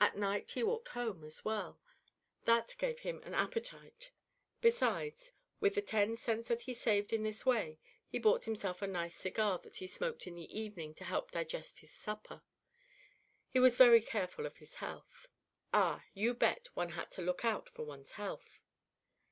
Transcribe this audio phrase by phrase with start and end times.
[0.00, 1.80] At night he walked home as well;
[2.46, 4.10] that gave him an appetite;
[4.60, 8.88] besides, with the ten cents that he saved in this way, he bought himself a
[8.88, 12.42] nice cigar that he smoked in the evening to help digest his supper.
[13.50, 15.28] He was very careful of his health.
[15.72, 18.58] Ah, you bet, one had to look out for one's health.